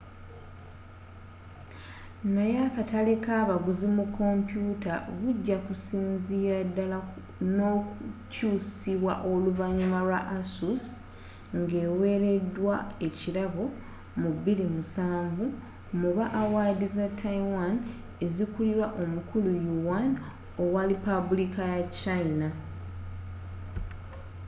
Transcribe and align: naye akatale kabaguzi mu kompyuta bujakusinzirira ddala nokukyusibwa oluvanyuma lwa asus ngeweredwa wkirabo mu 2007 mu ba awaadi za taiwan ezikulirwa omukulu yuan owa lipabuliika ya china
naye 2.35 2.57
akatale 2.67 3.13
kabaguzi 3.25 3.87
mu 3.95 4.05
kompyuta 4.17 4.93
bujakusinzirira 5.19 6.59
ddala 6.69 6.97
nokukyusibwa 7.57 9.13
oluvanyuma 9.31 9.99
lwa 10.07 10.19
asus 10.39 10.83
ngeweredwa 11.59 12.75
wkirabo 13.05 13.65
mu 14.21 14.29
2007 14.45 15.99
mu 15.99 16.09
ba 16.17 16.25
awaadi 16.41 16.87
za 16.95 17.07
taiwan 17.21 17.73
ezikulirwa 18.25 18.87
omukulu 19.03 19.51
yuan 19.67 20.11
owa 20.63 20.81
lipabuliika 20.89 21.63
ya 21.73 21.81
china 21.99 22.47